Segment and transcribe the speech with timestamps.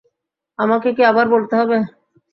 [0.59, 1.77] আমাকে কি আবার বলতে হবে?